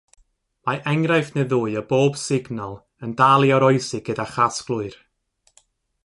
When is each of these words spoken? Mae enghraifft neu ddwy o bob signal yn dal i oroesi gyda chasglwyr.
Mae 0.67 0.79
enghraifft 0.91 1.35
neu 1.39 1.45
ddwy 1.49 1.75
o 1.81 1.83
bob 1.91 2.17
signal 2.21 2.73
yn 3.07 3.13
dal 3.19 3.45
i 3.49 3.51
oroesi 3.57 4.01
gyda 4.07 4.25
chasglwyr. 4.33 4.97